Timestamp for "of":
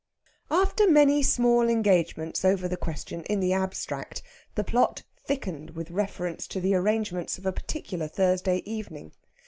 7.37-7.45